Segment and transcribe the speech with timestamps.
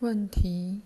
[0.00, 0.80] 问题：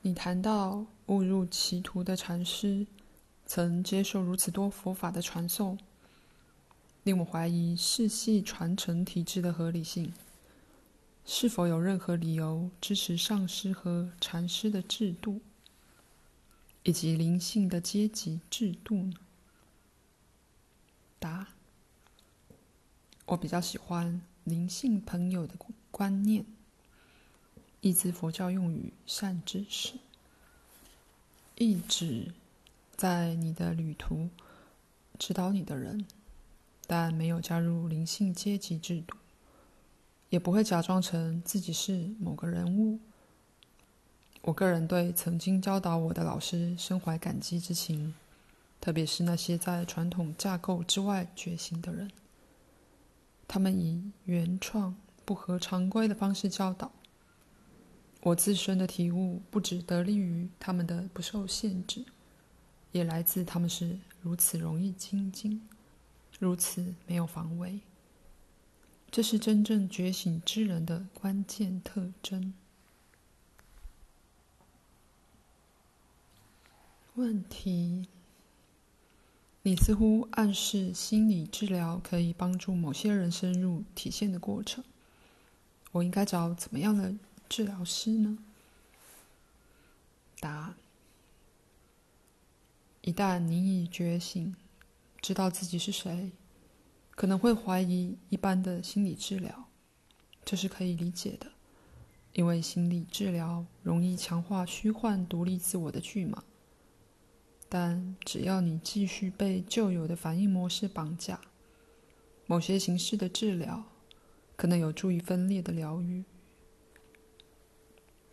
[0.00, 2.86] 你谈到误入歧途的禅师
[3.44, 5.76] 曾接受如此多佛法的传授，
[7.02, 10.10] 令我怀疑世系传承体制的合理性。
[11.26, 15.42] 是否有任何理由支持上师和禅师的制度，
[16.84, 19.12] 以及灵性的阶级制度呢？
[21.18, 21.48] 答：
[23.26, 25.54] 我比较喜欢灵性朋友的
[25.90, 26.46] 观念。
[27.80, 29.94] 意字佛教用语“善知识”，
[31.56, 32.34] 意指
[32.94, 34.28] 在你的旅途
[35.18, 36.04] 指导你的人，
[36.86, 39.16] 但没有加入灵性阶级制度，
[40.28, 42.98] 也不会假装成自己是某个人物。
[44.42, 48.14] 我个人对曾经教导我的老师深怀感激之情，
[48.78, 52.10] 特别是那些在传统架构之外觉醒的人，
[53.48, 56.92] 他们以原创、不合常规的方式教导。
[58.22, 62.04] 我自身的体悟不只得力于他们的不受限制，
[62.92, 65.66] 也来自他们是如此容易亲近，
[66.38, 67.80] 如此没有防卫。
[69.10, 72.52] 这是真正觉醒之人的关键特征。
[77.14, 78.06] 问题：
[79.62, 84.84] 你似乎暗示心理治疗可以帮助某些人深入体现的过程。
[85.92, 87.12] 我应该找怎么样的
[87.50, 88.38] 治疗师呢？
[90.38, 90.76] 答：
[93.00, 94.54] 一旦你已觉醒，
[95.20, 96.30] 知道自己是谁，
[97.10, 99.66] 可能会怀疑一般的心理治疗，
[100.44, 101.50] 这是可以理解的，
[102.34, 106.44] 因为心理治疗容易强化虚幻独立自我的巨码。
[107.68, 111.40] 但只要你继续被旧有的反应模式绑架，
[112.46, 113.82] 某些形式的治疗
[114.54, 116.22] 可能有助于分裂的疗愈。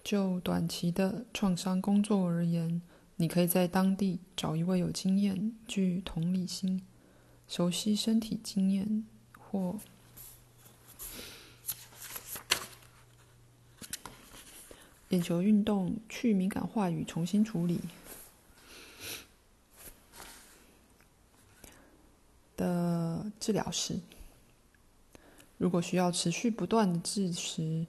[0.07, 2.81] 就短期的创伤工作而言，
[3.17, 6.81] 你可以在当地找一位有经验、具同理心、
[7.45, 9.05] 熟悉身体经验
[9.37, 9.77] 或
[15.09, 17.81] 眼球运动去敏感话语重新处理
[22.55, 23.99] 的治疗师。
[25.57, 27.85] 如果需要持续不断的支持。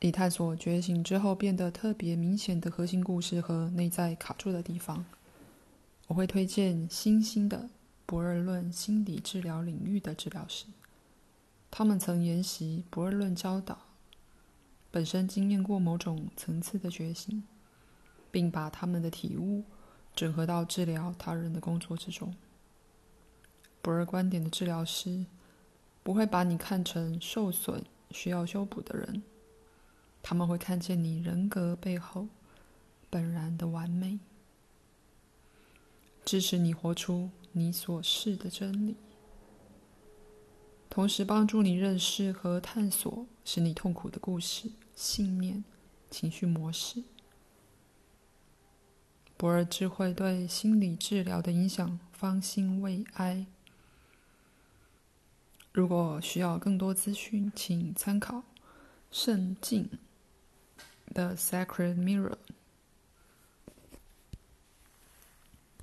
[0.00, 5.06] 以探索觉醒之后变得特别明显的核心故事和内在卡住的地方，
[6.06, 7.70] 我会推荐新兴的
[8.04, 10.66] 博尔论心理治疗领域的治疗师。
[11.70, 13.78] 他们曾研习博尔论教导，
[14.90, 17.42] 本身经验过某种层次的觉醒，
[18.30, 19.64] 并把他们的体悟
[20.14, 22.34] 整合到治疗他人的工作之中。
[23.80, 25.24] 不二观点的治疗师
[26.02, 29.22] 不会把你看成受损需要修补的人。
[30.28, 32.26] 他们会看见你人格背后
[33.08, 34.18] 本然的完美，
[36.24, 38.96] 支持你活出你所是的真理，
[40.90, 45.62] 同时帮助你认识和探索使你痛苦的故事、信念、
[46.10, 47.04] 情绪模式。
[49.36, 53.46] 不二智慧对心理治疗的影响方兴未艾。
[55.70, 58.42] 如果需要更多资讯，请参考
[59.12, 59.88] 圣境。
[61.16, 62.36] The Sacred Mirror